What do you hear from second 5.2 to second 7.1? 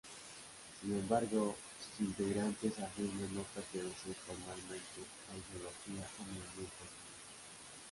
a ideología o movimiento alguno.